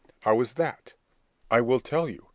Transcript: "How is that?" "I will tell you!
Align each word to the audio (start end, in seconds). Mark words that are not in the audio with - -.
"How 0.21 0.41
is 0.41 0.53
that?" 0.55 0.95
"I 1.51 1.61
will 1.61 1.79
tell 1.79 2.09
you! 2.09 2.25